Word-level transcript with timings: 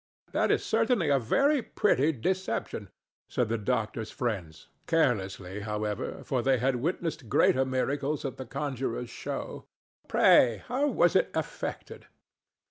"That 0.31 0.49
is 0.49 0.65
certainly 0.65 1.09
a 1.09 1.19
very 1.19 1.61
pretty 1.61 2.11
deception," 2.11 2.89
said 3.29 3.49
the 3.49 3.57
doctor's 3.59 4.09
friends—carelessly, 4.09 5.59
however, 5.59 6.23
for 6.23 6.41
they 6.41 6.57
had 6.57 6.77
witnessed 6.77 7.29
greater 7.29 7.65
miracles 7.65 8.25
at 8.25 8.39
a 8.39 8.45
conjurer's 8.47 9.11
show. 9.11 9.65
"Pray, 10.07 10.63
how 10.65 10.87
was 10.87 11.15
it 11.15 11.29
effected?" 11.35 12.07